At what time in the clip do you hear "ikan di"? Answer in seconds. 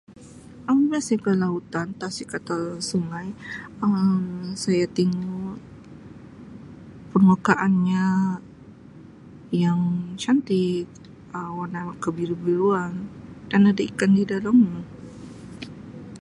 13.89-14.23